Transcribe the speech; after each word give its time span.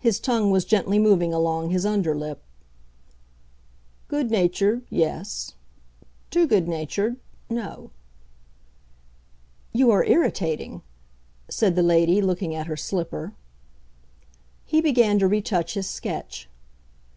His 0.00 0.18
tongue 0.18 0.50
was 0.50 0.64
gently 0.64 0.98
moving 0.98 1.32
along 1.32 1.70
his 1.70 1.86
under 1.86 2.12
lip. 2.12 2.42
"Good 4.08 4.28
natured—yes. 4.28 5.52
Too 6.28 6.48
good 6.48 6.66
natured—no." 6.66 7.92
"You 9.72 9.90
are 9.92 10.04
irritating," 10.04 10.82
said 11.48 11.76
the 11.76 11.84
lady, 11.84 12.20
looking 12.20 12.52
at 12.52 12.66
her 12.66 12.76
slipper. 12.76 13.32
He 14.64 14.80
began 14.80 15.20
to 15.20 15.28
retouch 15.28 15.74
his 15.74 15.88
sketch. 15.88 16.48